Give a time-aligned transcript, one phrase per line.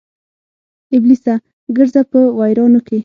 [0.95, 1.33] ابلیسه
[1.77, 2.99] ګرځه په ویرانو کې